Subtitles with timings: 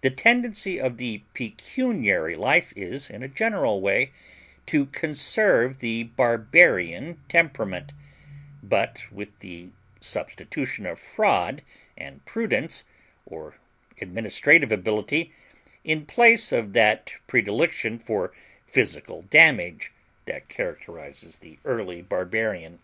[0.00, 4.10] The tendency of the pecuniary life is, in a general way,
[4.64, 7.92] to conserve the barbarian temperament,
[8.62, 9.68] but with the
[10.00, 11.60] substitution of fraud
[11.98, 12.84] and prudence,
[13.26, 13.58] or
[14.00, 15.34] administrative ability,
[15.84, 18.32] in place of that predilection for
[18.64, 19.92] physical damage
[20.24, 22.78] that characterizes the early barbarian.